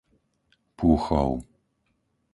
Púchov 0.81 1.31